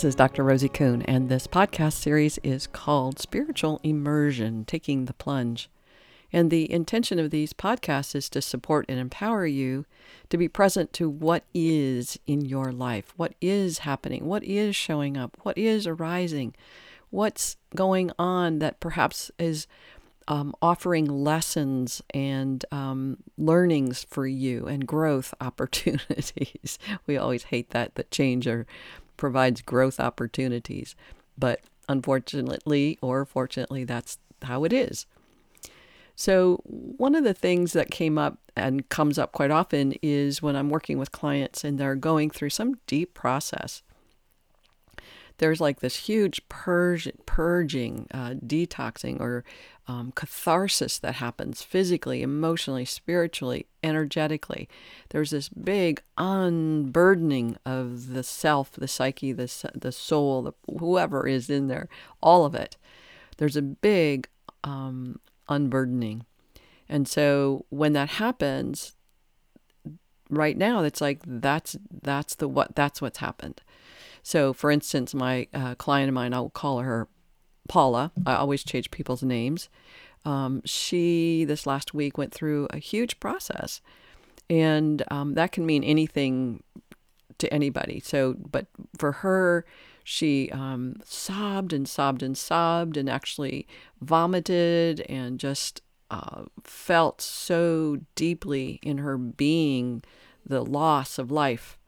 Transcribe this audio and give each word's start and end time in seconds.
This 0.00 0.08
is 0.08 0.14
Dr. 0.14 0.44
Rosie 0.44 0.70
Kuhn, 0.70 1.02
and 1.02 1.28
this 1.28 1.46
podcast 1.46 1.92
series 1.92 2.38
is 2.42 2.66
called 2.66 3.18
Spiritual 3.18 3.80
Immersion 3.82 4.64
Taking 4.64 5.04
the 5.04 5.12
Plunge. 5.12 5.68
And 6.32 6.50
the 6.50 6.72
intention 6.72 7.18
of 7.18 7.30
these 7.30 7.52
podcasts 7.52 8.14
is 8.14 8.30
to 8.30 8.40
support 8.40 8.86
and 8.88 8.98
empower 8.98 9.44
you 9.44 9.84
to 10.30 10.38
be 10.38 10.48
present 10.48 10.94
to 10.94 11.10
what 11.10 11.44
is 11.52 12.18
in 12.26 12.46
your 12.46 12.72
life, 12.72 13.12
what 13.18 13.34
is 13.42 13.80
happening, 13.80 14.24
what 14.24 14.42
is 14.42 14.74
showing 14.74 15.18
up, 15.18 15.36
what 15.42 15.58
is 15.58 15.86
arising, 15.86 16.54
what's 17.10 17.58
going 17.76 18.10
on 18.18 18.58
that 18.60 18.80
perhaps 18.80 19.30
is 19.38 19.66
um, 20.28 20.54
offering 20.62 21.06
lessons 21.06 22.00
and 22.14 22.64
um, 22.70 23.18
learnings 23.36 24.06
for 24.08 24.26
you 24.26 24.66
and 24.66 24.86
growth 24.86 25.34
opportunities. 25.40 26.78
we 27.06 27.18
always 27.18 27.44
hate 27.44 27.70
that, 27.70 27.96
that 27.96 28.10
change 28.10 28.46
or 28.46 28.66
provides 29.20 29.62
growth 29.62 30.00
opportunities. 30.00 30.96
But 31.38 31.60
unfortunately, 31.88 32.98
or 33.00 33.24
fortunately, 33.24 33.84
that's 33.84 34.18
how 34.42 34.64
it 34.64 34.72
is. 34.72 35.06
So, 36.16 36.60
one 36.64 37.14
of 37.14 37.24
the 37.24 37.32
things 37.32 37.72
that 37.72 37.90
came 37.90 38.18
up 38.18 38.38
and 38.56 38.88
comes 38.88 39.18
up 39.18 39.32
quite 39.32 39.50
often 39.50 39.94
is 40.02 40.42
when 40.42 40.56
I'm 40.56 40.68
working 40.68 40.98
with 40.98 41.12
clients 41.12 41.62
and 41.62 41.78
they're 41.78 41.94
going 41.94 42.30
through 42.30 42.50
some 42.50 42.74
deep 42.86 43.14
process 43.14 43.82
there's 45.40 45.60
like 45.60 45.80
this 45.80 45.96
huge 45.96 46.46
purge, 46.50 47.08
purging, 47.24 48.06
uh, 48.12 48.34
detoxing, 48.46 49.18
or 49.20 49.42
um, 49.88 50.12
catharsis 50.14 50.98
that 50.98 51.14
happens 51.14 51.62
physically, 51.62 52.20
emotionally, 52.20 52.84
spiritually, 52.84 53.64
energetically. 53.82 54.68
There's 55.08 55.30
this 55.30 55.48
big 55.48 56.02
unburdening 56.18 57.56
of 57.64 58.08
the 58.08 58.22
self, 58.22 58.72
the 58.72 58.86
psyche, 58.86 59.32
the, 59.32 59.50
the 59.74 59.92
soul, 59.92 60.42
the, 60.42 60.52
whoever 60.78 61.26
is 61.26 61.48
in 61.48 61.68
there, 61.68 61.88
all 62.22 62.44
of 62.44 62.54
it. 62.54 62.76
There's 63.38 63.56
a 63.56 63.62
big 63.62 64.28
um, 64.62 65.20
unburdening. 65.48 66.26
And 66.86 67.08
so 67.08 67.64
when 67.70 67.94
that 67.94 68.10
happens, 68.10 68.94
right 70.28 70.58
now 70.58 70.84
it's 70.84 71.00
like 71.00 71.20
that's 71.26 71.76
that's 72.02 72.36
the 72.36 72.46
what 72.46 72.76
that's 72.76 73.02
what's 73.02 73.18
happened 73.18 73.62
so, 74.22 74.52
for 74.52 74.70
instance, 74.70 75.14
my 75.14 75.48
uh, 75.54 75.74
client 75.76 76.08
of 76.08 76.14
mine, 76.14 76.34
I'll 76.34 76.50
call 76.50 76.80
her 76.80 77.08
Paula. 77.68 78.12
I 78.26 78.34
always 78.34 78.64
change 78.64 78.90
people's 78.90 79.22
names. 79.22 79.68
Um, 80.24 80.62
she, 80.64 81.44
this 81.44 81.66
last 81.66 81.94
week, 81.94 82.18
went 82.18 82.34
through 82.34 82.68
a 82.70 82.78
huge 82.78 83.20
process. 83.20 83.80
And 84.48 85.02
um, 85.10 85.34
that 85.34 85.52
can 85.52 85.64
mean 85.64 85.84
anything 85.84 86.62
to 87.38 87.52
anybody. 87.52 88.00
So, 88.00 88.34
but 88.38 88.66
for 88.98 89.12
her, 89.12 89.64
she 90.04 90.50
um, 90.50 90.96
sobbed 91.04 91.72
and 91.72 91.88
sobbed 91.88 92.22
and 92.22 92.36
sobbed 92.36 92.96
and 92.96 93.08
actually 93.08 93.66
vomited 94.00 95.00
and 95.02 95.38
just 95.38 95.82
uh, 96.10 96.42
felt 96.64 97.20
so 97.20 97.98
deeply 98.16 98.80
in 98.82 98.98
her 98.98 99.16
being 99.16 100.02
the 100.44 100.64
loss 100.64 101.18
of 101.18 101.30
life 101.30 101.78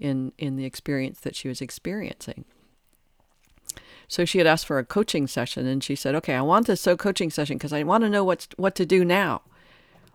in 0.00 0.32
in 0.38 0.56
the 0.56 0.64
experience 0.64 1.20
that 1.20 1.36
she 1.36 1.48
was 1.48 1.60
experiencing. 1.60 2.44
So 4.08 4.24
she 4.24 4.38
had 4.38 4.46
asked 4.46 4.66
for 4.66 4.78
a 4.78 4.84
coaching 4.84 5.26
session 5.26 5.66
and 5.66 5.84
she 5.84 5.94
said, 5.94 6.14
"Okay, 6.16 6.34
I 6.34 6.40
want 6.40 6.66
this 6.66 6.80
so 6.80 6.96
coaching 6.96 7.30
session 7.30 7.58
because 7.58 7.72
I 7.72 7.82
want 7.84 8.02
to 8.02 8.10
know 8.10 8.24
what's 8.24 8.48
what 8.56 8.74
to 8.76 8.86
do 8.86 9.04
now. 9.04 9.42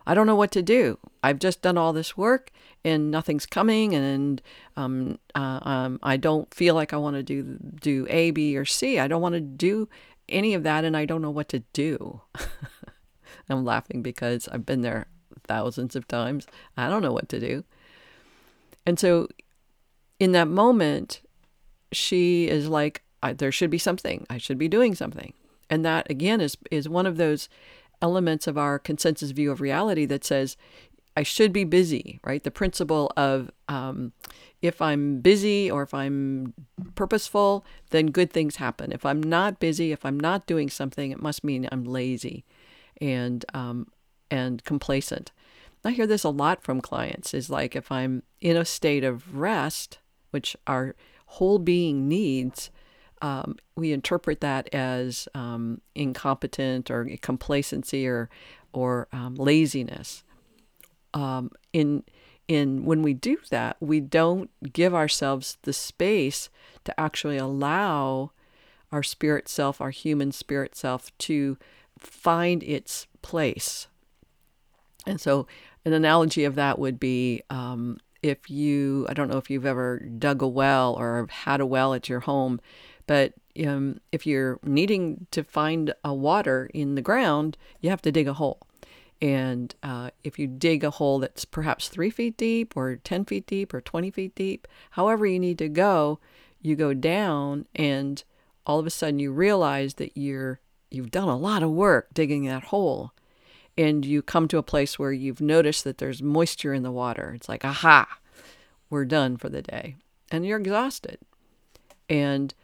I 0.06 0.14
don't 0.14 0.26
know 0.26 0.36
what 0.36 0.52
to 0.52 0.62
do. 0.62 0.98
I've 1.22 1.38
just 1.38 1.62
done 1.62 1.78
all 1.78 1.92
this 1.92 2.16
work 2.16 2.50
and 2.84 3.10
nothing's 3.10 3.46
coming 3.46 3.94
and 3.94 4.40
um, 4.76 5.18
uh, 5.34 5.58
um, 5.62 5.98
I 6.02 6.16
don't 6.16 6.52
feel 6.54 6.74
like 6.74 6.92
I 6.92 6.98
want 6.98 7.16
to 7.16 7.22
do 7.22 7.58
do 7.80 8.06
A, 8.10 8.30
B, 8.30 8.56
or 8.56 8.64
C. 8.64 8.98
I 8.98 9.08
don't 9.08 9.22
want 9.22 9.34
to 9.34 9.40
do 9.40 9.88
any 10.28 10.54
of 10.54 10.62
that 10.64 10.84
and 10.84 10.96
I 10.96 11.06
don't 11.06 11.22
know 11.22 11.30
what 11.30 11.48
to 11.50 11.60
do." 11.72 12.20
I'm 13.48 13.64
laughing 13.64 14.02
because 14.02 14.48
I've 14.48 14.66
been 14.66 14.82
there 14.82 15.06
thousands 15.46 15.96
of 15.96 16.08
times. 16.08 16.46
I 16.76 16.88
don't 16.88 17.02
know 17.02 17.12
what 17.12 17.28
to 17.30 17.40
do. 17.40 17.64
And 18.84 18.98
so 18.98 19.28
in 20.18 20.32
that 20.32 20.48
moment, 20.48 21.22
she 21.92 22.48
is 22.48 22.68
like, 22.68 23.02
there 23.36 23.52
should 23.52 23.70
be 23.70 23.78
something. 23.78 24.26
I 24.30 24.38
should 24.38 24.58
be 24.58 24.68
doing 24.68 24.94
something. 24.94 25.32
And 25.68 25.84
that, 25.84 26.08
again, 26.08 26.40
is, 26.40 26.56
is 26.70 26.88
one 26.88 27.06
of 27.06 27.16
those 27.16 27.48
elements 28.00 28.46
of 28.46 28.56
our 28.56 28.78
consensus 28.78 29.32
view 29.32 29.50
of 29.50 29.60
reality 29.60 30.06
that 30.06 30.24
says, 30.24 30.56
I 31.16 31.22
should 31.22 31.52
be 31.52 31.64
busy, 31.64 32.20
right? 32.22 32.44
The 32.44 32.50
principle 32.50 33.10
of 33.16 33.50
um, 33.68 34.12
if 34.60 34.82
I'm 34.82 35.20
busy 35.20 35.70
or 35.70 35.82
if 35.82 35.94
I'm 35.94 36.52
purposeful, 36.94 37.64
then 37.90 38.08
good 38.08 38.30
things 38.30 38.56
happen. 38.56 38.92
If 38.92 39.06
I'm 39.06 39.22
not 39.22 39.58
busy, 39.58 39.92
if 39.92 40.04
I'm 40.04 40.20
not 40.20 40.46
doing 40.46 40.68
something, 40.68 41.10
it 41.10 41.22
must 41.22 41.42
mean 41.42 41.68
I'm 41.72 41.84
lazy 41.84 42.44
and 43.00 43.44
um, 43.54 43.88
and 44.30 44.62
complacent. 44.64 45.32
I 45.84 45.92
hear 45.92 46.06
this 46.06 46.24
a 46.24 46.30
lot 46.30 46.62
from 46.62 46.80
clients 46.80 47.32
is 47.32 47.48
like 47.48 47.76
if 47.76 47.90
I'm 47.92 48.22
in 48.40 48.56
a 48.56 48.64
state 48.64 49.04
of 49.04 49.36
rest, 49.36 49.98
which 50.30 50.56
our 50.66 50.94
whole 51.26 51.58
being 51.58 52.08
needs, 52.08 52.70
um, 53.22 53.56
we 53.76 53.92
interpret 53.92 54.40
that 54.40 54.72
as 54.74 55.28
um, 55.34 55.80
incompetent 55.94 56.90
or 56.90 57.08
complacency 57.20 58.06
or 58.06 58.28
or 58.72 59.08
um, 59.12 59.34
laziness. 59.36 60.22
Um, 61.14 61.50
in 61.72 62.04
in 62.48 62.84
when 62.84 63.02
we 63.02 63.14
do 63.14 63.38
that, 63.50 63.76
we 63.80 64.00
don't 64.00 64.50
give 64.72 64.94
ourselves 64.94 65.58
the 65.62 65.72
space 65.72 66.48
to 66.84 66.98
actually 67.00 67.38
allow 67.38 68.32
our 68.92 69.02
spirit 69.02 69.48
self, 69.48 69.80
our 69.80 69.90
human 69.90 70.30
spirit 70.30 70.76
self, 70.76 71.16
to 71.18 71.56
find 71.98 72.62
its 72.62 73.06
place. 73.22 73.88
And 75.06 75.20
so, 75.20 75.46
an 75.84 75.92
analogy 75.92 76.44
of 76.44 76.54
that 76.56 76.78
would 76.78 77.00
be 77.00 77.42
um, 77.50 77.98
if 78.22 78.50
you, 78.50 79.06
I 79.08 79.14
don't 79.14 79.30
know 79.30 79.38
if 79.38 79.50
you've 79.50 79.66
ever 79.66 79.98
dug 79.98 80.42
a 80.42 80.48
well 80.48 80.94
or 80.94 81.26
had 81.30 81.60
a 81.60 81.66
well 81.66 81.94
at 81.94 82.08
your 82.08 82.20
home, 82.20 82.60
but 83.06 83.34
um, 83.64 84.00
if 84.12 84.26
you're 84.26 84.58
needing 84.62 85.26
to 85.30 85.44
find 85.44 85.94
a 86.04 86.12
water 86.12 86.70
in 86.74 86.94
the 86.94 87.02
ground, 87.02 87.56
you 87.80 87.90
have 87.90 88.02
to 88.02 88.12
dig 88.12 88.28
a 88.28 88.34
hole. 88.34 88.60
And 89.22 89.74
uh, 89.82 90.10
if 90.24 90.38
you 90.38 90.46
dig 90.46 90.84
a 90.84 90.90
hole 90.90 91.18
that's 91.18 91.44
perhaps 91.44 91.88
three 91.88 92.10
feet 92.10 92.36
deep 92.36 92.76
or 92.76 92.96
10 92.96 93.24
feet 93.24 93.46
deep 93.46 93.72
or 93.72 93.80
20 93.80 94.10
feet 94.10 94.34
deep, 94.34 94.68
however 94.90 95.26
you 95.26 95.38
need 95.38 95.58
to 95.58 95.68
go, 95.68 96.18
you 96.60 96.76
go 96.76 96.92
down 96.92 97.66
and 97.74 98.22
all 98.66 98.78
of 98.78 98.86
a 98.86 98.90
sudden 98.90 99.18
you 99.18 99.32
realize 99.32 99.94
that 99.94 100.16
you're 100.16 100.60
you've 100.90 101.10
done 101.10 101.28
a 101.28 101.36
lot 101.36 101.62
of 101.62 101.70
work 101.70 102.08
digging 102.12 102.44
that 102.44 102.64
hole 102.64 103.12
and 103.78 104.04
you 104.04 104.22
come 104.22 104.48
to 104.48 104.58
a 104.58 104.62
place 104.62 104.98
where 104.98 105.12
you've 105.12 105.40
noticed 105.40 105.84
that 105.84 105.98
there's 105.98 106.22
moisture 106.22 106.72
in 106.72 106.82
the 106.82 106.90
water. 106.90 107.32
It's 107.34 107.48
like, 107.48 107.64
aha, 107.64 108.18
we're 108.88 109.04
done 109.04 109.36
for 109.36 109.48
the 109.48 109.62
day. 109.62 109.96
And 110.30 110.46
you're 110.46 110.58
exhausted. 110.58 111.18
And 112.08 112.54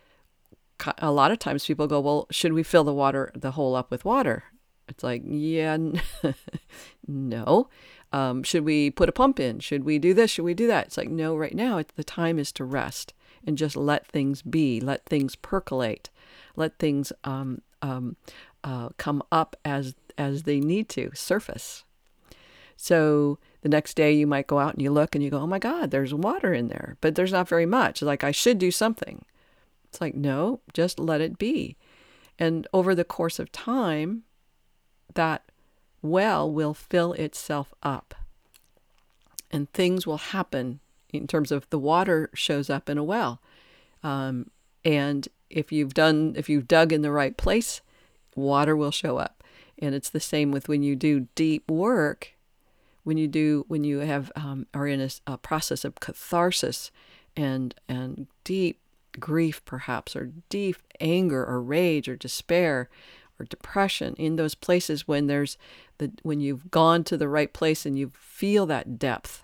a 0.98 1.12
lot 1.12 1.30
of 1.30 1.38
times 1.38 1.66
people 1.66 1.86
go, 1.86 2.00
well, 2.00 2.26
should 2.30 2.52
we 2.52 2.62
fill 2.62 2.84
the 2.84 2.94
water, 2.94 3.30
the 3.34 3.52
hole 3.52 3.74
up 3.74 3.90
with 3.90 4.04
water? 4.04 4.44
It's 4.88 5.04
like, 5.04 5.22
yeah, 5.24 5.76
no. 7.06 7.68
Um, 8.12 8.42
should 8.42 8.64
we 8.64 8.90
put 8.90 9.08
a 9.08 9.12
pump 9.12 9.40
in? 9.40 9.60
Should 9.60 9.84
we 9.84 9.98
do 9.98 10.12
this? 10.12 10.30
Should 10.30 10.44
we 10.44 10.54
do 10.54 10.66
that? 10.66 10.86
It's 10.86 10.96
like, 10.96 11.08
no, 11.08 11.36
right 11.36 11.54
now 11.54 11.82
the 11.96 12.04
time 12.04 12.38
is 12.38 12.52
to 12.52 12.64
rest 12.64 13.14
and 13.46 13.56
just 13.56 13.76
let 13.76 14.06
things 14.06 14.42
be, 14.42 14.80
let 14.80 15.04
things 15.06 15.36
percolate, 15.36 16.10
let 16.56 16.78
things 16.78 17.12
um, 17.24 17.62
um, 17.80 18.16
uh, 18.64 18.90
come 18.96 19.22
up 19.32 19.56
as 19.64 19.94
as 20.18 20.42
they 20.42 20.60
need 20.60 20.88
to 20.90 21.10
surface. 21.14 21.84
So 22.76 23.38
the 23.60 23.68
next 23.68 23.94
day 23.94 24.12
you 24.12 24.26
might 24.26 24.46
go 24.46 24.58
out 24.58 24.74
and 24.74 24.82
you 24.82 24.90
look 24.90 25.14
and 25.14 25.22
you 25.22 25.30
go, 25.30 25.38
oh 25.38 25.46
my 25.46 25.58
God, 25.58 25.90
there's 25.90 26.12
water 26.12 26.52
in 26.52 26.68
there, 26.68 26.96
but 27.00 27.14
there's 27.14 27.32
not 27.32 27.48
very 27.48 27.66
much. 27.66 28.02
Like 28.02 28.24
I 28.24 28.32
should 28.32 28.58
do 28.58 28.70
something. 28.70 29.24
It's 29.84 30.00
like, 30.00 30.14
no, 30.14 30.60
just 30.72 30.98
let 30.98 31.20
it 31.20 31.38
be. 31.38 31.76
And 32.38 32.66
over 32.72 32.94
the 32.94 33.04
course 33.04 33.38
of 33.38 33.52
time, 33.52 34.22
that 35.14 35.44
well 36.00 36.50
will 36.50 36.74
fill 36.74 37.12
itself 37.12 37.72
up. 37.82 38.14
And 39.50 39.70
things 39.72 40.06
will 40.06 40.18
happen 40.18 40.80
in 41.10 41.26
terms 41.26 41.52
of 41.52 41.68
the 41.70 41.78
water 41.78 42.30
shows 42.34 42.70
up 42.70 42.88
in 42.88 42.98
a 42.98 43.04
well. 43.04 43.40
Um, 44.02 44.50
and 44.84 45.28
if 45.50 45.70
you've 45.70 45.94
done, 45.94 46.34
if 46.36 46.48
you've 46.48 46.66
dug 46.66 46.92
in 46.92 47.02
the 47.02 47.12
right 47.12 47.36
place, 47.36 47.82
water 48.34 48.74
will 48.74 48.90
show 48.90 49.18
up. 49.18 49.41
And 49.78 49.94
it's 49.94 50.10
the 50.10 50.20
same 50.20 50.50
with 50.50 50.68
when 50.68 50.82
you 50.82 50.96
do 50.96 51.28
deep 51.34 51.70
work, 51.70 52.32
when 53.04 53.16
you 53.16 53.26
do, 53.26 53.64
when 53.68 53.84
you 53.84 53.98
have, 53.98 54.30
um, 54.36 54.66
are 54.72 54.86
in 54.86 55.00
a, 55.00 55.08
a 55.26 55.38
process 55.38 55.84
of 55.84 55.96
catharsis 55.96 56.90
and, 57.36 57.74
and 57.88 58.26
deep 58.44 58.78
grief, 59.18 59.64
perhaps, 59.64 60.14
or 60.14 60.30
deep 60.48 60.76
anger 61.00 61.44
or 61.44 61.60
rage 61.60 62.08
or 62.08 62.16
despair 62.16 62.88
or 63.38 63.46
depression 63.46 64.14
in 64.18 64.36
those 64.36 64.54
places 64.54 65.08
when 65.08 65.26
there's 65.26 65.58
the, 65.98 66.12
when 66.22 66.40
you've 66.40 66.70
gone 66.70 67.04
to 67.04 67.16
the 67.16 67.28
right 67.28 67.52
place 67.52 67.84
and 67.84 67.98
you 67.98 68.12
feel 68.14 68.66
that 68.66 68.98
depth, 68.98 69.42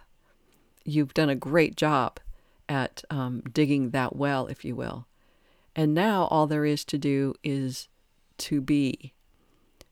you've 0.84 1.14
done 1.14 1.28
a 1.28 1.34
great 1.34 1.76
job 1.76 2.20
at 2.68 3.02
um, 3.10 3.42
digging 3.52 3.90
that 3.90 4.14
well, 4.14 4.46
if 4.46 4.64
you 4.64 4.76
will. 4.76 5.06
And 5.74 5.94
now 5.94 6.24
all 6.24 6.46
there 6.46 6.64
is 6.64 6.84
to 6.86 6.98
do 6.98 7.34
is 7.42 7.88
to 8.38 8.60
be, 8.60 9.14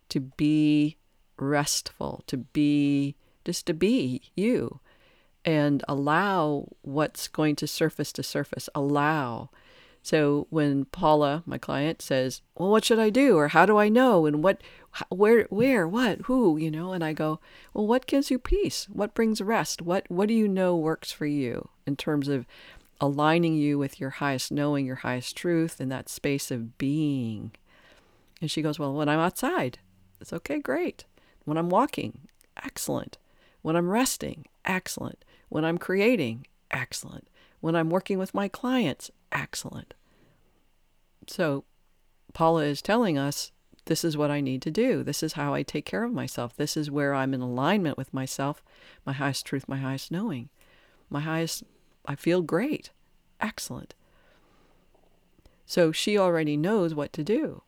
to 0.08 0.20
be 0.20 0.96
restful, 1.38 2.22
to 2.26 2.36
be, 2.38 3.16
just 3.44 3.66
to 3.66 3.74
be 3.74 4.22
you 4.34 4.80
and 5.46 5.84
allow 5.86 6.66
what's 6.82 7.28
going 7.28 7.54
to 7.56 7.66
surface 7.68 8.12
to 8.12 8.22
surface. 8.22 8.68
Allow. 8.74 9.48
So 10.02 10.46
when 10.50 10.84
Paula, 10.86 11.42
my 11.46 11.56
client, 11.56 12.02
says, 12.02 12.42
"Well, 12.56 12.70
what 12.70 12.84
should 12.84 12.98
I 12.98 13.10
do, 13.10 13.36
or 13.36 13.48
how 13.48 13.64
do 13.64 13.76
I 13.76 13.88
know, 13.88 14.26
and 14.26 14.42
what, 14.42 14.60
where, 15.08 15.44
where, 15.44 15.86
what, 15.88 16.22
who," 16.22 16.56
you 16.56 16.70
know, 16.70 16.92
and 16.92 17.02
I 17.04 17.12
go, 17.12 17.40
"Well, 17.72 17.86
what 17.86 18.06
gives 18.06 18.30
you 18.30 18.38
peace? 18.38 18.88
What 18.92 19.14
brings 19.14 19.40
rest? 19.40 19.82
What, 19.82 20.04
what 20.08 20.28
do 20.28 20.34
you 20.34 20.48
know 20.48 20.76
works 20.76 21.12
for 21.12 21.26
you 21.26 21.70
in 21.86 21.96
terms 21.96 22.28
of 22.28 22.46
aligning 23.00 23.54
you 23.54 23.78
with 23.78 24.00
your 24.00 24.10
highest 24.10 24.50
knowing, 24.50 24.86
your 24.86 24.96
highest 24.96 25.36
truth, 25.36 25.80
in 25.80 25.88
that 25.90 26.08
space 26.08 26.50
of 26.50 26.76
being?" 26.78 27.52
And 28.40 28.50
she 28.50 28.62
goes, 28.62 28.78
"Well, 28.78 28.94
when 28.94 29.08
I'm 29.08 29.20
outside, 29.20 29.78
it's 30.20 30.32
okay, 30.32 30.58
great. 30.58 31.04
When 31.44 31.56
I'm 31.56 31.70
walking, 31.70 32.20
excellent. 32.62 33.18
When 33.62 33.76
I'm 33.76 33.90
resting, 33.90 34.46
excellent. 34.64 35.24
When 35.48 35.64
I'm 35.64 35.78
creating, 35.78 36.46
excellent. 36.70 37.28
When 37.60 37.74
I'm 37.74 37.90
working 37.90 38.18
with 38.18 38.34
my 38.34 38.48
clients, 38.48 39.10
excellent. 39.32 39.94
So, 41.26 41.64
Paula 42.32 42.64
is 42.64 42.82
telling 42.82 43.18
us 43.18 43.52
this 43.86 44.04
is 44.04 44.16
what 44.16 44.30
I 44.30 44.40
need 44.40 44.62
to 44.62 44.70
do. 44.70 45.02
This 45.02 45.22
is 45.22 45.34
how 45.34 45.54
I 45.54 45.62
take 45.62 45.84
care 45.84 46.04
of 46.04 46.12
myself. 46.12 46.56
This 46.56 46.76
is 46.76 46.90
where 46.90 47.14
I'm 47.14 47.32
in 47.32 47.40
alignment 47.40 47.96
with 47.96 48.12
myself, 48.12 48.62
my 49.04 49.12
highest 49.12 49.46
truth, 49.46 49.68
my 49.68 49.78
highest 49.78 50.10
knowing. 50.10 50.48
My 51.08 51.20
highest, 51.20 51.62
I 52.04 52.16
feel 52.16 52.42
great. 52.42 52.90
Excellent. 53.40 53.94
So 55.66 55.92
she 55.92 56.18
already 56.18 56.56
knows 56.56 56.94
what 56.94 57.12
to 57.14 57.24
do. 57.24 57.62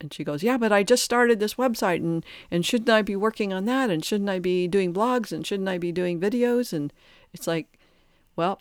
And 0.00 0.12
she 0.12 0.24
goes, 0.24 0.42
Yeah, 0.42 0.56
but 0.56 0.72
I 0.72 0.82
just 0.82 1.04
started 1.04 1.40
this 1.40 1.54
website 1.54 1.98
and, 1.98 2.24
and 2.50 2.64
shouldn't 2.64 2.90
I 2.90 3.02
be 3.02 3.16
working 3.16 3.52
on 3.52 3.64
that? 3.66 3.90
And 3.90 4.04
shouldn't 4.04 4.30
I 4.30 4.38
be 4.38 4.68
doing 4.68 4.92
blogs? 4.92 5.32
And 5.32 5.46
shouldn't 5.46 5.68
I 5.68 5.78
be 5.78 5.92
doing 5.92 6.20
videos? 6.20 6.72
And 6.72 6.92
it's 7.32 7.46
like, 7.46 7.78
well, 8.36 8.60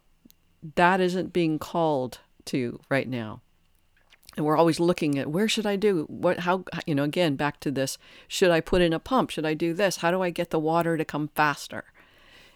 that 0.75 1.01
isn't 1.01 1.33
being 1.33 1.59
called 1.59 2.19
to 2.45 2.79
right 2.89 3.07
now. 3.07 3.41
And 4.35 4.45
we're 4.45 4.57
always 4.57 4.79
looking 4.79 5.19
at 5.19 5.29
where 5.29 5.47
should 5.47 5.65
I 5.65 5.75
do 5.75 6.05
what 6.09 6.39
how 6.39 6.63
you 6.87 6.95
know 6.95 7.03
again 7.03 7.35
back 7.35 7.59
to 7.59 7.69
this 7.69 7.99
should 8.27 8.49
I 8.49 8.61
put 8.61 8.81
in 8.81 8.91
a 8.91 8.97
pump 8.97 9.29
should 9.29 9.45
I 9.45 9.53
do 9.53 9.75
this 9.75 9.97
how 9.97 10.09
do 10.09 10.23
I 10.23 10.31
get 10.31 10.49
the 10.49 10.57
water 10.57 10.97
to 10.97 11.05
come 11.05 11.29
faster 11.35 11.83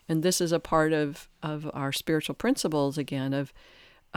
and 0.09 0.23
this 0.23 0.41
is 0.41 0.51
a 0.51 0.59
part 0.59 0.91
of 0.91 1.29
of 1.43 1.69
our 1.75 1.91
spiritual 1.91 2.33
principles 2.33 2.97
again 2.97 3.31
of 3.31 3.53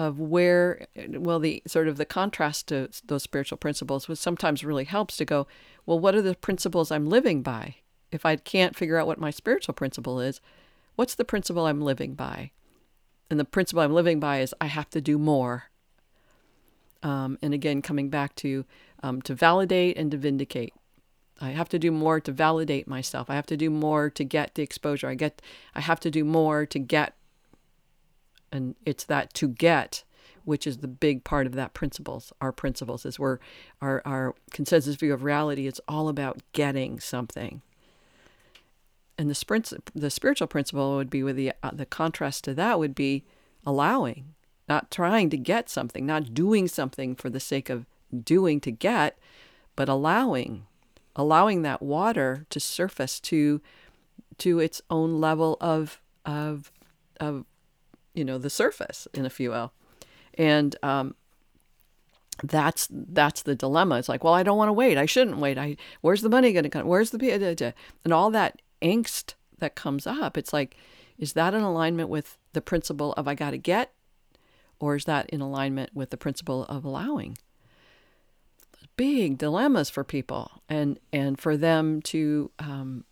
of 0.00 0.18
where 0.18 0.86
well 1.10 1.38
the 1.38 1.62
sort 1.66 1.86
of 1.86 1.98
the 1.98 2.06
contrast 2.06 2.68
to 2.68 2.88
those 3.04 3.22
spiritual 3.22 3.58
principles 3.58 4.08
which 4.08 4.18
sometimes 4.18 4.64
really 4.64 4.84
helps 4.84 5.14
to 5.18 5.26
go 5.26 5.46
well 5.84 5.98
what 5.98 6.14
are 6.14 6.22
the 6.22 6.34
principles 6.34 6.90
i'm 6.90 7.06
living 7.06 7.42
by? 7.42 7.74
If 8.10 8.24
i 8.24 8.36
can't 8.36 8.74
figure 8.74 8.96
out 8.96 9.06
what 9.06 9.20
my 9.20 9.30
spiritual 9.30 9.74
principle 9.74 10.18
is 10.18 10.40
what's 10.96 11.14
the 11.14 11.24
principle 11.24 11.66
i'm 11.66 11.82
living 11.82 12.14
by? 12.14 12.50
And 13.28 13.38
the 13.38 13.44
principle 13.44 13.82
i'm 13.82 13.92
living 13.92 14.18
by 14.18 14.40
is 14.40 14.54
i 14.58 14.66
have 14.66 14.88
to 14.90 15.02
do 15.02 15.18
more. 15.18 15.64
Um, 17.02 17.38
and 17.42 17.52
again 17.52 17.82
coming 17.82 18.08
back 18.08 18.34
to 18.36 18.64
um, 19.02 19.20
to 19.22 19.34
validate 19.34 19.98
and 19.98 20.10
to 20.12 20.16
vindicate. 20.16 20.72
I 21.42 21.50
have 21.50 21.68
to 21.70 21.78
do 21.78 21.90
more 21.90 22.20
to 22.20 22.32
validate 22.32 22.88
myself. 22.88 23.28
I 23.28 23.34
have 23.34 23.46
to 23.46 23.56
do 23.56 23.68
more 23.68 24.08
to 24.08 24.24
get 24.24 24.54
the 24.54 24.62
exposure. 24.62 25.08
I 25.08 25.14
get 25.14 25.42
i 25.74 25.80
have 25.80 26.00
to 26.00 26.10
do 26.10 26.24
more 26.24 26.64
to 26.64 26.78
get 26.78 27.16
and 28.52 28.74
it's 28.84 29.04
that 29.04 29.32
to 29.34 29.48
get 29.48 30.04
which 30.44 30.66
is 30.66 30.78
the 30.78 30.88
big 30.88 31.22
part 31.22 31.46
of 31.46 31.52
that 31.52 31.74
principles 31.74 32.32
our 32.40 32.52
principles 32.52 33.04
is 33.06 33.18
where 33.18 33.38
our, 33.80 34.02
our 34.04 34.34
consensus 34.50 34.96
view 34.96 35.12
of 35.12 35.22
reality 35.22 35.66
is 35.66 35.80
all 35.86 36.08
about 36.08 36.40
getting 36.52 36.98
something. 36.98 37.62
And 39.18 39.28
the 39.28 39.34
sprint, 39.34 39.72
the 39.94 40.10
spiritual 40.10 40.46
principle 40.46 40.96
would 40.96 41.10
be 41.10 41.22
with 41.22 41.36
the 41.36 41.52
uh, 41.62 41.70
the 41.72 41.86
contrast 41.86 42.44
to 42.44 42.54
that 42.54 42.78
would 42.78 42.94
be 42.94 43.24
allowing 43.66 44.34
not 44.68 44.90
trying 44.90 45.28
to 45.28 45.36
get 45.36 45.68
something 45.68 46.06
not 46.06 46.32
doing 46.32 46.66
something 46.66 47.14
for 47.14 47.28
the 47.28 47.40
sake 47.40 47.68
of 47.68 47.84
doing 48.24 48.60
to 48.60 48.70
get 48.70 49.18
but 49.76 49.88
allowing 49.88 50.64
allowing 51.14 51.60
that 51.60 51.82
water 51.82 52.46
to 52.48 52.58
surface 52.58 53.20
to 53.20 53.60
to 54.38 54.58
its 54.58 54.80
own 54.88 55.20
level 55.20 55.58
of 55.60 56.00
of 56.24 56.72
of 57.20 57.44
you 58.14 58.24
know 58.24 58.38
the 58.38 58.50
surface 58.50 59.06
in 59.14 59.24
a 59.24 59.30
few 59.30 59.54
L, 59.54 59.72
and 60.34 60.76
um, 60.82 61.14
that's 62.42 62.88
that's 62.90 63.42
the 63.42 63.54
dilemma. 63.54 63.98
It's 63.98 64.08
like, 64.08 64.24
well, 64.24 64.34
I 64.34 64.42
don't 64.42 64.58
want 64.58 64.68
to 64.68 64.74
wait. 64.74 64.98
I 64.98 65.06
shouldn't 65.06 65.38
wait. 65.38 65.58
I 65.58 65.76
where's 66.00 66.22
the 66.22 66.28
money 66.28 66.52
going 66.52 66.64
to 66.64 66.70
come? 66.70 66.86
Where's 66.86 67.10
the 67.10 67.74
and 68.04 68.12
all 68.12 68.30
that 68.30 68.60
angst 68.82 69.34
that 69.58 69.74
comes 69.74 70.06
up? 70.06 70.36
It's 70.36 70.52
like, 70.52 70.76
is 71.18 71.34
that 71.34 71.54
in 71.54 71.62
alignment 71.62 72.08
with 72.08 72.38
the 72.52 72.60
principle 72.60 73.12
of 73.14 73.28
I 73.28 73.34
got 73.34 73.50
to 73.50 73.58
get, 73.58 73.92
or 74.78 74.96
is 74.96 75.04
that 75.04 75.28
in 75.30 75.40
alignment 75.40 75.94
with 75.94 76.10
the 76.10 76.16
principle 76.16 76.64
of 76.64 76.84
allowing? 76.84 77.38
Big 78.96 79.38
dilemmas 79.38 79.88
for 79.90 80.04
people, 80.04 80.62
and 80.68 80.98
and 81.12 81.40
for 81.40 81.56
them 81.56 82.02
to 82.02 82.50
um, 82.58 83.04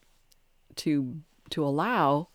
to 0.76 1.20
to 1.50 1.64
allow 1.64 2.28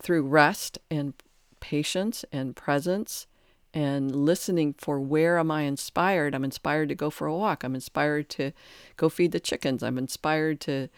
through 0.00 0.22
rest 0.22 0.78
and 0.90 1.14
patience 1.60 2.24
and 2.32 2.56
presence 2.56 3.26
and 3.72 4.14
listening 4.14 4.74
for 4.78 5.00
where 5.00 5.38
am 5.38 5.50
I 5.50 5.62
inspired? 5.62 6.34
I'm 6.34 6.44
inspired 6.44 6.88
to 6.88 6.94
go 6.94 7.10
for 7.10 7.26
a 7.26 7.36
walk. 7.36 7.62
I'm 7.62 7.74
inspired 7.74 8.28
to 8.30 8.52
go 8.96 9.08
feed 9.08 9.32
the 9.32 9.40
chickens. 9.40 9.82
I'm 9.82 9.98
inspired 9.98 10.60
to 10.62 10.88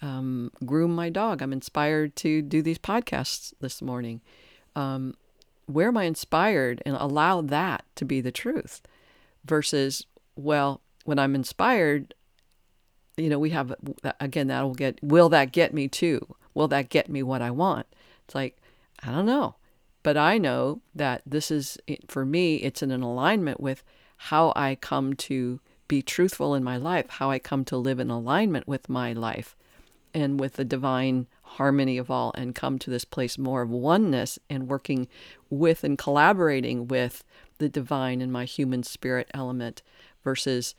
um, 0.00 0.50
groom 0.64 0.94
my 0.94 1.10
dog. 1.10 1.42
I'm 1.42 1.52
inspired 1.52 2.16
to 2.16 2.42
do 2.42 2.62
these 2.62 2.78
podcasts 2.78 3.52
this 3.60 3.82
morning. 3.82 4.20
Um, 4.74 5.14
where 5.66 5.88
am 5.88 5.96
I 5.96 6.04
inspired? 6.04 6.82
And 6.86 6.96
allow 6.96 7.42
that 7.42 7.84
to 7.96 8.04
be 8.04 8.20
the 8.20 8.32
truth 8.32 8.82
versus, 9.44 10.06
well, 10.34 10.80
when 11.04 11.18
I'm 11.18 11.34
inspired, 11.34 12.14
you 13.16 13.28
know, 13.28 13.38
we 13.38 13.50
have, 13.50 13.74
again, 14.20 14.48
that 14.48 14.62
will 14.62 14.74
get, 14.74 14.98
will 15.02 15.28
that 15.28 15.52
get 15.52 15.74
me 15.74 15.86
to? 15.88 16.34
Will 16.54 16.68
that 16.68 16.88
get 16.88 17.08
me 17.08 17.22
what 17.22 17.42
I 17.42 17.50
want? 17.50 17.86
It's 18.24 18.34
like, 18.34 18.56
I 19.02 19.10
don't 19.10 19.26
know. 19.26 19.56
But 20.02 20.16
I 20.16 20.38
know 20.38 20.80
that 20.94 21.22
this 21.24 21.50
is, 21.50 21.78
for 22.08 22.24
me, 22.24 22.56
it's 22.56 22.82
in 22.82 22.90
an 22.90 23.02
alignment 23.02 23.60
with 23.60 23.84
how 24.16 24.52
I 24.56 24.74
come 24.74 25.14
to 25.14 25.60
be 25.88 26.02
truthful 26.02 26.54
in 26.54 26.64
my 26.64 26.76
life, 26.76 27.08
how 27.08 27.30
I 27.30 27.38
come 27.38 27.64
to 27.66 27.76
live 27.76 28.00
in 28.00 28.10
alignment 28.10 28.66
with 28.66 28.88
my 28.88 29.12
life 29.12 29.56
and 30.14 30.38
with 30.38 30.54
the 30.54 30.64
divine 30.64 31.26
harmony 31.42 31.98
of 31.98 32.10
all, 32.10 32.32
and 32.36 32.54
come 32.54 32.78
to 32.78 32.90
this 32.90 33.04
place 33.04 33.38
more 33.38 33.62
of 33.62 33.70
oneness 33.70 34.38
and 34.50 34.68
working 34.68 35.08
with 35.50 35.84
and 35.84 35.98
collaborating 35.98 36.88
with 36.88 37.24
the 37.58 37.68
divine 37.68 38.20
in 38.20 38.30
my 38.30 38.44
human 38.44 38.82
spirit 38.82 39.30
element 39.32 39.82
versus 40.24 40.74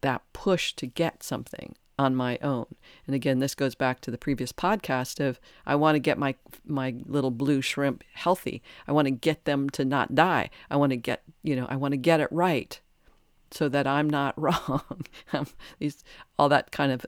that 0.00 0.22
push 0.32 0.72
to 0.74 0.86
get 0.86 1.22
something 1.22 1.74
on 2.02 2.16
my 2.16 2.38
own. 2.42 2.66
And 3.06 3.14
again, 3.14 3.38
this 3.38 3.54
goes 3.54 3.74
back 3.74 4.00
to 4.00 4.10
the 4.10 4.18
previous 4.18 4.52
podcast 4.52 5.24
of 5.24 5.40
I 5.64 5.76
want 5.76 5.94
to 5.94 6.00
get 6.00 6.18
my 6.18 6.34
my 6.66 6.96
little 7.06 7.30
blue 7.30 7.62
shrimp 7.62 8.02
healthy. 8.12 8.62
I 8.86 8.92
want 8.92 9.06
to 9.06 9.12
get 9.12 9.44
them 9.44 9.70
to 9.70 9.84
not 9.84 10.14
die. 10.14 10.50
I 10.68 10.76
want 10.76 10.90
to 10.90 10.96
get, 10.96 11.22
you 11.42 11.56
know, 11.56 11.66
I 11.70 11.76
want 11.76 11.92
to 11.92 11.96
get 11.96 12.20
it 12.20 12.28
right 12.30 12.78
so 13.50 13.68
that 13.68 13.86
I'm 13.86 14.10
not 14.10 14.34
wrong. 14.40 15.06
Um, 15.32 15.46
these 15.78 16.04
all 16.38 16.48
that 16.48 16.72
kind 16.72 16.92
of 16.92 17.06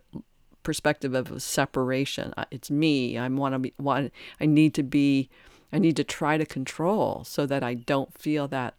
perspective 0.63 1.15
of 1.15 1.43
separation. 1.43 2.33
It's 2.51 2.71
me. 2.71 3.19
I 3.19 3.29
want 3.29 3.55
to 3.55 3.59
be 3.59 3.75
want 3.79 4.13
I 4.41 4.47
need 4.47 4.75
to 4.75 4.83
be 4.83 5.29
I 5.73 5.79
need 5.79 5.97
to 5.97 6.05
try 6.05 6.39
to 6.39 6.47
control 6.47 7.25
so 7.25 7.47
that 7.47 7.63
I 7.65 7.75
don't 7.75 8.17
feel 8.17 8.47
that 8.49 8.75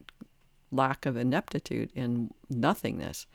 lack 0.71 1.05
of 1.05 1.15
ineptitude 1.15 1.91
and 1.95 2.33
nothingness 2.49 3.27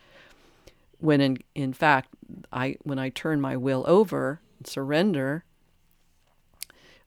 when 1.01 1.21
in, 1.21 1.39
in 1.55 1.73
fact 1.73 2.11
I 2.53 2.77
when 2.83 2.99
I 2.99 3.09
turn 3.09 3.41
my 3.41 3.57
will 3.57 3.85
over 3.87 4.41
and 4.59 4.67
surrender, 4.67 5.45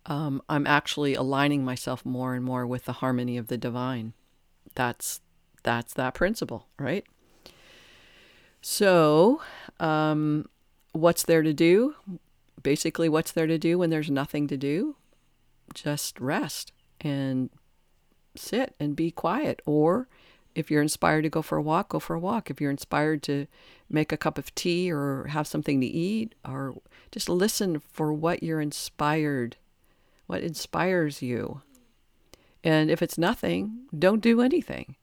um, 0.05 0.41
I'm 0.49 0.67
actually 0.67 1.15
aligning 1.15 1.63
myself 1.63 2.05
more 2.05 2.33
and 2.35 2.43
more 2.43 2.67
with 2.67 2.85
the 2.85 2.93
harmony 2.93 3.37
of 3.37 3.47
the 3.47 3.57
divine. 3.57 4.13
That's 4.75 5.21
that's 5.63 5.93
that 5.93 6.13
principle, 6.13 6.67
right? 6.77 7.05
So, 8.61 9.41
um, 9.79 10.47
what's 10.93 11.23
there 11.23 11.41
to 11.43 11.53
do? 11.53 11.95
Basically, 12.61 13.09
what's 13.09 13.31
there 13.31 13.47
to 13.47 13.57
do 13.57 13.77
when 13.77 13.89
there's 13.89 14.09
nothing 14.09 14.47
to 14.47 14.57
do? 14.57 14.95
Just 15.73 16.19
rest 16.19 16.71
and 17.01 17.49
sit 18.35 18.75
and 18.79 18.95
be 18.95 19.11
quiet, 19.11 19.61
or 19.65 20.07
if 20.55 20.69
you're 20.69 20.81
inspired 20.81 21.23
to 21.23 21.29
go 21.29 21.41
for 21.41 21.57
a 21.57 21.61
walk, 21.61 21.89
go 21.89 21.99
for 21.99 22.15
a 22.15 22.19
walk. 22.19 22.49
If 22.49 22.61
you're 22.61 22.71
inspired 22.71 23.23
to 23.23 23.47
make 23.89 24.11
a 24.11 24.17
cup 24.17 24.37
of 24.37 24.53
tea 24.55 24.91
or 24.91 25.27
have 25.27 25.47
something 25.47 25.81
to 25.81 25.87
eat, 25.87 26.35
or 26.47 26.75
just 27.11 27.29
listen 27.29 27.79
for 27.79 28.13
what 28.13 28.43
you're 28.43 28.61
inspired, 28.61 29.57
what 30.27 30.41
inspires 30.41 31.21
you. 31.21 31.61
And 32.63 32.89
if 32.89 33.01
it's 33.01 33.17
nothing, 33.17 33.85
don't 33.97 34.21
do 34.21 34.41
anything. 34.41 34.95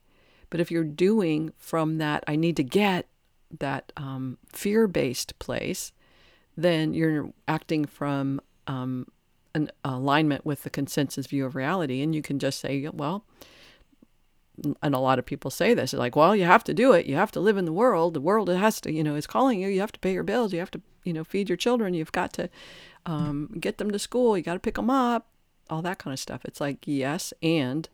But 0.49 0.59
if 0.59 0.71
you're 0.71 0.83
doing 0.83 1.53
from 1.57 1.97
that, 1.99 2.23
I 2.27 2.35
need 2.35 2.57
to 2.57 2.63
get 2.63 3.07
that 3.59 3.91
um, 3.97 4.37
fear 4.51 4.87
based 4.87 5.37
place, 5.39 5.91
then 6.57 6.93
you're 6.93 7.31
acting 7.47 7.85
from 7.85 8.41
um, 8.67 9.07
an 9.53 9.71
alignment 9.83 10.45
with 10.45 10.63
the 10.63 10.69
consensus 10.69 11.27
view 11.27 11.45
of 11.45 11.55
reality. 11.55 12.01
And 12.01 12.15
you 12.15 12.21
can 12.21 12.39
just 12.39 12.59
say, 12.59 12.87
well, 12.91 13.25
and 14.81 14.95
a 14.95 14.99
lot 14.99 15.19
of 15.19 15.25
people 15.25 15.51
say 15.51 15.73
this, 15.73 15.93
like, 15.93 16.15
well, 16.15 16.35
you 16.35 16.45
have 16.45 16.63
to 16.65 16.73
do 16.73 16.93
it. 16.93 17.05
You 17.05 17.15
have 17.15 17.31
to 17.31 17.39
live 17.39 17.57
in 17.57 17.65
the 17.65 17.73
world. 17.73 18.13
The 18.13 18.21
world 18.21 18.49
has 18.49 18.81
to, 18.81 18.91
you 18.91 19.03
know, 19.03 19.15
is 19.15 19.27
calling 19.27 19.59
you. 19.59 19.69
You 19.69 19.79
have 19.81 19.91
to 19.91 19.99
pay 19.99 20.13
your 20.13 20.23
bills. 20.23 20.53
You 20.53 20.59
have 20.59 20.71
to, 20.71 20.81
you 21.03 21.13
know, 21.13 21.23
feed 21.23 21.49
your 21.49 21.57
children. 21.57 21.93
You've 21.93 22.11
got 22.11 22.33
to 22.33 22.49
um, 23.05 23.55
get 23.59 23.77
them 23.77 23.91
to 23.91 23.99
school. 23.99 24.37
You 24.37 24.43
got 24.43 24.53
to 24.53 24.59
pick 24.59 24.75
them 24.75 24.89
up. 24.89 25.27
All 25.69 25.81
that 25.81 25.99
kind 25.99 26.13
of 26.13 26.19
stuff. 26.19 26.41
It's 26.43 26.59
like 26.59 26.79
yes, 26.85 27.33
and 27.41 27.87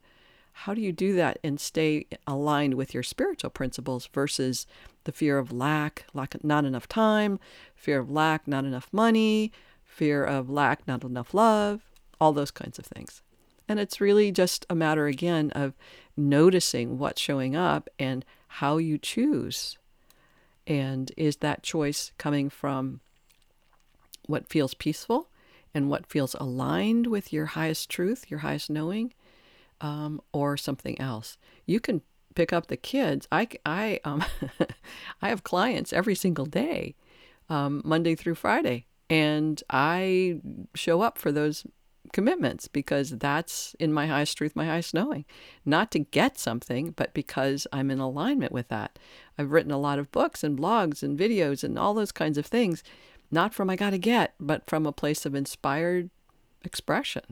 how 0.61 0.73
do 0.73 0.81
you 0.81 0.91
do 0.91 1.13
that 1.13 1.37
and 1.43 1.59
stay 1.59 2.07
aligned 2.25 2.73
with 2.73 2.91
your 2.91 3.03
spiritual 3.03 3.51
principles 3.51 4.07
versus 4.11 4.65
the 5.03 5.11
fear 5.11 5.37
of 5.37 5.51
lack, 5.51 6.05
lack 6.15 6.43
not 6.43 6.65
enough 6.65 6.87
time, 6.87 7.39
fear 7.75 7.99
of 7.99 8.09
lack, 8.09 8.47
not 8.47 8.65
enough 8.65 8.89
money, 8.91 9.51
fear 9.83 10.23
of 10.23 10.49
lack, 10.49 10.87
not 10.87 11.03
enough 11.03 11.35
love, 11.35 11.81
all 12.19 12.33
those 12.33 12.49
kinds 12.49 12.79
of 12.79 12.85
things. 12.85 13.21
And 13.67 13.79
it's 13.79 13.99
really 14.01 14.31
just 14.31 14.65
a 14.69 14.75
matter 14.75 15.07
again 15.07 15.51
of 15.51 15.73
noticing 16.15 16.97
what's 16.97 17.21
showing 17.21 17.55
up 17.55 17.89
and 17.99 18.23
how 18.47 18.77
you 18.77 18.97
choose. 18.97 19.77
And 20.65 21.11
is 21.17 21.37
that 21.37 21.63
choice 21.63 22.11
coming 22.17 22.49
from 22.49 23.01
what 24.25 24.49
feels 24.49 24.73
peaceful 24.73 25.29
and 25.73 25.89
what 25.89 26.07
feels 26.07 26.35
aligned 26.35 27.07
with 27.07 27.31
your 27.31 27.47
highest 27.47 27.89
truth, 27.89 28.25
your 28.29 28.39
highest 28.39 28.69
knowing, 28.69 29.13
um, 29.79 30.21
or 30.31 30.57
something 30.57 30.99
else? 30.99 31.37
You 31.65 31.79
can 31.79 32.01
pick 32.35 32.53
up 32.53 32.67
the 32.67 32.77
kids. 32.77 33.27
I, 33.31 33.47
I, 33.65 33.99
um, 34.03 34.23
I 35.21 35.29
have 35.29 35.43
clients 35.43 35.93
every 35.93 36.15
single 36.15 36.45
day, 36.45 36.95
um, 37.49 37.81
Monday 37.85 38.15
through 38.15 38.35
Friday, 38.35 38.85
and 39.09 39.61
I 39.69 40.41
show 40.75 41.01
up 41.01 41.17
for 41.17 41.31
those 41.31 41.65
commitments 42.13 42.67
because 42.67 43.11
that's 43.11 43.75
in 43.79 43.93
my 43.93 44.07
highest 44.07 44.37
truth, 44.37 44.55
my 44.55 44.65
highest 44.65 44.93
knowing. 44.93 45.25
Not 45.65 45.91
to 45.91 45.99
get 45.99 46.37
something, 46.37 46.91
but 46.91 47.13
because 47.13 47.67
I'm 47.71 47.91
in 47.91 47.99
alignment 47.99 48.51
with 48.51 48.67
that. 48.69 48.97
I've 49.37 49.51
written 49.51 49.71
a 49.71 49.79
lot 49.79 49.99
of 49.99 50.11
books 50.11 50.43
and 50.43 50.57
blogs 50.57 51.03
and 51.03 51.17
videos 51.17 51.63
and 51.63 51.77
all 51.77 51.93
those 51.93 52.11
kinds 52.11 52.37
of 52.37 52.45
things, 52.45 52.83
not 53.31 53.53
from 53.53 53.69
I 53.69 53.75
gotta 53.75 53.97
get, 53.97 54.33
but 54.39 54.69
from 54.69 54.85
a 54.85 54.91
place 54.91 55.25
of 55.25 55.35
inspired 55.35 56.09
expression. 56.63 57.23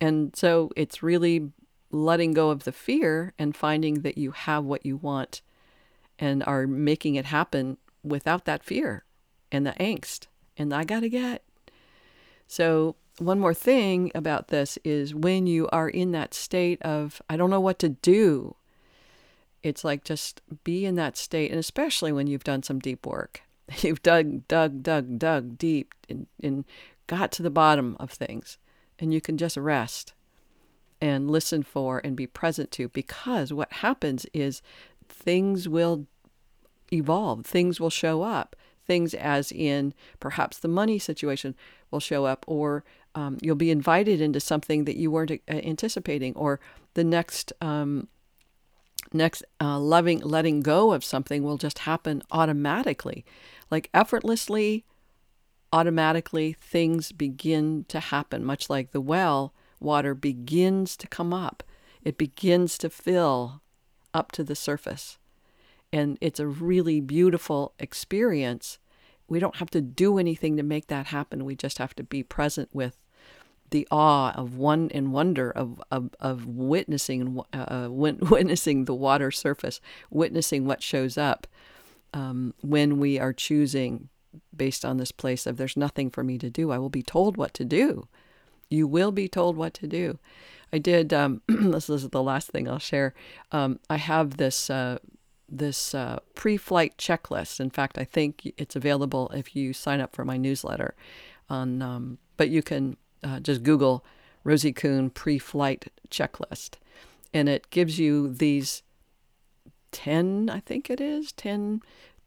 And 0.00 0.34
so 0.36 0.70
it's 0.76 1.02
really 1.02 1.52
letting 1.90 2.34
go 2.34 2.50
of 2.50 2.64
the 2.64 2.72
fear 2.72 3.32
and 3.38 3.56
finding 3.56 4.02
that 4.02 4.18
you 4.18 4.32
have 4.32 4.64
what 4.64 4.84
you 4.84 4.96
want 4.96 5.40
and 6.18 6.42
are 6.44 6.66
making 6.66 7.14
it 7.14 7.26
happen 7.26 7.78
without 8.02 8.44
that 8.44 8.64
fear 8.64 9.04
and 9.50 9.66
the 9.66 9.72
angst 9.72 10.26
and 10.56 10.72
I 10.72 10.84
gotta 10.84 11.08
get. 11.08 11.42
So 12.46 12.96
one 13.18 13.40
more 13.40 13.54
thing 13.54 14.12
about 14.14 14.48
this 14.48 14.78
is 14.84 15.14
when 15.14 15.46
you 15.46 15.68
are 15.72 15.88
in 15.88 16.12
that 16.12 16.34
state 16.34 16.80
of, 16.82 17.22
I 17.28 17.36
don't 17.36 17.50
know 17.50 17.60
what 17.60 17.78
to 17.80 17.88
do, 17.88 18.56
it's 19.62 19.84
like 19.84 20.04
just 20.04 20.42
be 20.64 20.84
in 20.84 20.94
that 20.96 21.16
state. 21.16 21.50
And 21.50 21.58
especially 21.58 22.12
when 22.12 22.26
you've 22.26 22.44
done 22.44 22.62
some 22.62 22.78
deep 22.78 23.06
work, 23.06 23.42
you've 23.80 24.02
dug, 24.02 24.46
dug, 24.48 24.82
dug, 24.82 25.18
dug 25.18 25.58
deep 25.58 25.94
and, 26.08 26.26
and 26.42 26.64
got 27.06 27.32
to 27.32 27.42
the 27.42 27.50
bottom 27.50 27.96
of 27.98 28.10
things. 28.10 28.58
And 28.98 29.12
you 29.12 29.20
can 29.20 29.36
just 29.36 29.56
rest 29.56 30.12
and 31.00 31.30
listen 31.30 31.62
for 31.62 32.00
and 32.02 32.16
be 32.16 32.26
present 32.26 32.70
to 32.72 32.88
because 32.88 33.52
what 33.52 33.72
happens 33.74 34.24
is 34.32 34.62
things 35.08 35.68
will 35.68 36.06
evolve, 36.92 37.44
things 37.44 37.80
will 37.80 37.90
show 37.90 38.22
up. 38.22 38.56
Things 38.86 39.14
as 39.14 39.50
in 39.50 39.94
perhaps 40.20 40.58
the 40.58 40.68
money 40.68 41.00
situation 41.00 41.56
will 41.90 41.98
show 41.98 42.24
up, 42.24 42.44
or 42.46 42.84
um, 43.16 43.38
you'll 43.40 43.56
be 43.56 43.70
invited 43.70 44.20
into 44.20 44.38
something 44.38 44.84
that 44.84 44.96
you 44.96 45.10
weren't 45.10 45.30
uh, 45.32 45.36
anticipating, 45.48 46.36
or 46.36 46.60
the 46.94 47.02
next 47.02 47.52
um, 47.62 48.08
next 49.12 49.42
uh, 49.60 49.78
loving 49.78 50.20
letting 50.20 50.60
go 50.60 50.92
of 50.92 51.02
something 51.02 51.42
will 51.42 51.56
just 51.56 51.80
happen 51.80 52.22
automatically, 52.30 53.24
like 53.70 53.88
effortlessly, 53.94 54.84
automatically. 55.72 56.52
Things 56.52 57.10
begin 57.10 57.86
to 57.88 58.00
happen, 58.00 58.44
much 58.44 58.68
like 58.68 58.92
the 58.92 59.00
well 59.00 59.54
water 59.80 60.14
begins 60.14 60.94
to 60.98 61.08
come 61.08 61.32
up. 61.32 61.62
It 62.04 62.18
begins 62.18 62.76
to 62.78 62.90
fill 62.90 63.62
up 64.12 64.30
to 64.32 64.44
the 64.44 64.54
surface. 64.54 65.18
And 65.92 66.18
it's 66.20 66.40
a 66.40 66.46
really 66.46 67.00
beautiful 67.00 67.72
experience. 67.78 68.78
We 69.28 69.38
don't 69.38 69.56
have 69.56 69.70
to 69.70 69.80
do 69.80 70.18
anything 70.18 70.56
to 70.56 70.62
make 70.62 70.88
that 70.88 71.06
happen. 71.06 71.44
We 71.44 71.56
just 71.56 71.78
have 71.78 71.94
to 71.96 72.02
be 72.02 72.22
present 72.22 72.68
with 72.72 72.98
the 73.70 73.86
awe 73.90 74.32
of 74.32 74.56
one 74.56 74.90
and 74.92 75.12
wonder 75.12 75.50
of 75.50 75.82
of, 75.90 76.10
of 76.20 76.46
witnessing 76.46 77.40
uh, 77.52 77.56
uh 77.56 77.88
witnessing 77.90 78.84
the 78.84 78.94
water 78.94 79.30
surface, 79.30 79.80
witnessing 80.10 80.66
what 80.66 80.82
shows 80.82 81.18
up 81.18 81.46
um, 82.14 82.54
when 82.62 82.98
we 82.98 83.18
are 83.18 83.32
choosing 83.32 84.08
based 84.54 84.84
on 84.84 84.96
this 84.96 85.12
place 85.12 85.46
of 85.46 85.56
there's 85.56 85.76
nothing 85.76 86.10
for 86.10 86.22
me 86.22 86.38
to 86.38 86.50
do. 86.50 86.70
I 86.70 86.78
will 86.78 86.90
be 86.90 87.02
told 87.02 87.36
what 87.36 87.54
to 87.54 87.64
do. 87.64 88.08
You 88.68 88.86
will 88.86 89.12
be 89.12 89.28
told 89.28 89.56
what 89.56 89.74
to 89.74 89.86
do. 89.86 90.18
I 90.72 90.78
did. 90.78 91.12
Um, 91.12 91.42
this 91.48 91.88
is 91.88 92.08
the 92.08 92.22
last 92.22 92.50
thing 92.50 92.68
I'll 92.68 92.78
share. 92.78 93.14
Um, 93.52 93.78
I 93.88 93.96
have 93.96 94.36
this 94.36 94.70
uh, 94.70 94.98
this 95.48 95.94
uh, 95.94 96.18
pre-flight 96.34 96.98
checklist. 96.98 97.60
In 97.60 97.70
fact, 97.70 97.98
I 97.98 98.04
think 98.04 98.52
it's 98.56 98.74
available 98.74 99.30
if 99.34 99.54
you 99.54 99.72
sign 99.72 100.00
up 100.00 100.14
for 100.14 100.24
my 100.24 100.36
newsletter. 100.36 100.94
On, 101.48 101.80
um, 101.80 102.18
but 102.36 102.48
you 102.48 102.62
can 102.62 102.96
uh, 103.26 103.40
just 103.40 103.62
Google 103.62 104.04
Rosie 104.44 104.72
Kuhn 104.72 105.10
pre-flight 105.10 105.92
checklist, 106.08 106.76
and 107.34 107.48
it 107.48 107.70
gives 107.70 107.98
you 107.98 108.32
these 108.32 108.82
ten, 109.90 110.48
I 110.48 110.60
think 110.60 110.88
it 110.88 111.00
is 111.00 111.32
ten 111.32 111.80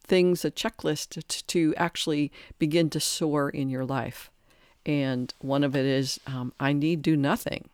things, 0.03 0.43
a 0.43 0.51
checklist 0.51 1.09
to, 1.09 1.45
to 1.45 1.73
actually 1.77 2.31
begin 2.57 2.89
to 2.89 2.99
soar 2.99 3.49
in 3.49 3.69
your 3.69 3.85
life. 3.85 4.31
And 4.85 5.33
one 5.39 5.63
of 5.63 5.75
it 5.75 5.85
is, 5.85 6.19
um, 6.25 6.51
I 6.59 6.73
need 6.73 7.01
do 7.01 7.15
nothing. 7.15 7.69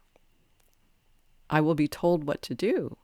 I 1.50 1.62
will 1.62 1.76
be 1.76 1.88
told 1.88 2.26
what 2.26 2.42
to 2.44 2.54
do, 2.54 2.98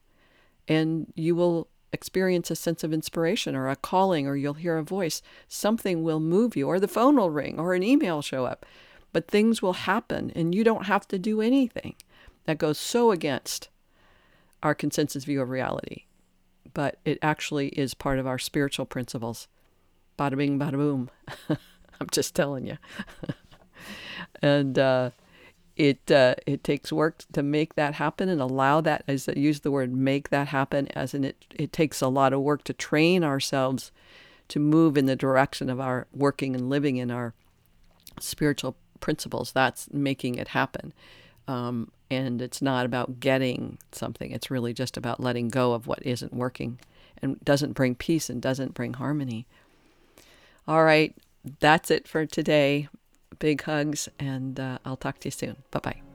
and 0.68 1.12
you 1.16 1.36
will 1.36 1.68
experience 1.94 2.52
a 2.52 2.56
sense 2.56 2.84
of 2.84 2.94
inspiration 2.94 3.56
or 3.56 3.68
a 3.68 3.76
calling, 3.76 4.28
or 4.28 4.36
you'll 4.36 4.56
hear 4.56 4.78
a 4.78 4.84
voice. 4.84 5.22
Something 5.48 6.04
will 6.04 6.20
move 6.20 6.56
you, 6.56 6.68
or 6.68 6.80
the 6.80 6.88
phone 6.88 7.16
will 7.16 7.30
ring, 7.30 7.60
or 7.60 7.74
an 7.74 7.84
email 7.84 8.22
show 8.22 8.46
up 8.46 8.66
but 9.14 9.28
things 9.28 9.62
will 9.62 9.74
happen 9.74 10.32
and 10.36 10.56
you 10.56 10.64
don't 10.64 10.86
have 10.86 11.08
to 11.10 11.20
do 11.20 11.42
anything. 11.42 11.96
That 12.46 12.58
goes 12.58 12.78
so 12.78 13.12
against 13.12 13.70
our 14.64 14.74
consensus 14.74 15.24
view 15.24 15.42
of 15.42 15.50
reality. 15.50 16.06
But 16.74 17.00
it 17.06 17.20
actually 17.22 17.70
is 17.70 17.94
part 17.94 18.20
of 18.20 18.28
our 18.28 18.40
spiritual 18.40 18.86
principles. 18.86 19.48
Bada 20.18 20.38
bing, 20.38 20.58
bada 20.58 20.74
boom. 20.74 21.10
I'm 21.50 22.08
just 22.12 22.34
telling 22.34 22.66
you. 22.66 22.78
and 24.42 24.80
uh, 24.80 25.12
it 25.76 26.12
uh, 26.12 26.36
it 26.46 26.64
takes 26.64 26.92
work 26.92 27.24
to 27.34 27.44
make 27.44 27.76
that 27.76 27.96
happen 27.96 28.30
and 28.30 28.42
allow 28.42 28.82
that. 28.82 29.04
As 29.08 29.28
I 29.28 29.34
use 29.34 29.62
the 29.62 29.72
word 29.72 29.94
"make 29.94 30.30
that 30.30 30.48
happen," 30.50 30.88
as 30.90 31.14
in 31.14 31.24
it 31.24 31.46
it 31.56 31.74
takes 31.74 32.02
a 32.02 32.08
lot 32.08 32.34
of 32.34 32.42
work 32.42 32.64
to 32.66 32.74
train 32.74 33.24
ourselves 33.24 33.92
to 34.50 34.60
move 34.60 34.98
in 34.98 35.06
the 35.06 35.16
direction 35.16 35.70
of 35.70 35.80
our 35.80 36.08
working 36.14 36.56
and 36.56 36.70
living 36.70 36.98
in 36.98 37.10
our 37.10 37.34
spiritual 38.20 38.76
principles. 39.02 39.52
That's 39.52 39.92
making 39.92 40.36
it 40.36 40.50
happen. 40.50 40.94
Um, 41.48 41.92
and 42.10 42.42
it's 42.42 42.62
not 42.62 42.86
about 42.86 43.20
getting 43.20 43.78
something, 43.92 44.32
it's 44.32 44.52
really 44.52 44.74
just 44.74 44.98
about 44.98 45.20
letting 45.20 45.50
go 45.50 45.74
of 45.74 45.88
what 45.88 46.06
isn't 46.06 46.34
working 46.34 46.80
and 47.22 47.44
doesn't 47.44 47.74
bring 47.74 47.96
peace 47.96 48.30
and 48.30 48.42
doesn't 48.42 48.74
bring 48.74 48.94
harmony. 48.94 49.46
All 50.68 50.84
right, 50.84 51.16
that's 51.60 51.90
it 51.90 52.08
for 52.08 52.26
today. 52.26 52.88
Big 53.40 53.64
hugs, 53.64 54.08
and 54.20 54.60
uh, 54.60 54.78
I'll 54.86 54.98
talk 54.98 55.20
to 55.20 55.28
you 55.28 55.32
soon. 55.32 55.58
Bye 55.72 55.80
bye. 55.80 56.11